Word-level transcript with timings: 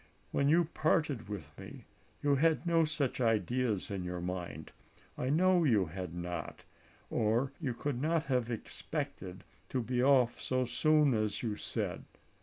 When 0.31 0.49
you 0.49 0.65
parted 0.65 1.29
with 1.29 1.55
me 1.59 1.85
you 2.23 2.33
had 2.33 2.65
no 2.65 2.85
such 2.85 3.21
ideas 3.21 3.91
in 3.91 4.03
your 4.03 4.19
mind. 4.19 4.71
I 5.15 5.29
know 5.29 5.63
you 5.63 5.85
had 5.85 6.15
not, 6.15 6.63
or 7.11 7.51
you 7.61 7.75
could 7.75 8.01
not 8.01 8.23
have 8.23 8.49
expected 8.49 9.43
to 9.69 9.79
be 9.79 10.01
off 10.01 10.41
so 10.41 10.65
soon 10.65 11.13
as 11.13 11.43
you 11.43 11.55
said. 11.55 12.03